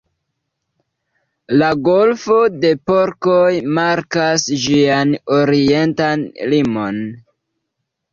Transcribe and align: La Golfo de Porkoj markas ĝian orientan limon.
La 1.61 1.67
Golfo 1.87 2.37
de 2.63 2.71
Porkoj 2.91 3.51
markas 3.79 4.47
ĝian 4.63 5.13
orientan 5.37 6.25
limon. 6.55 6.99